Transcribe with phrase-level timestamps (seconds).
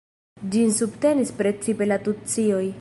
[0.55, 2.67] Ĝin subtenis precipe la tucioj.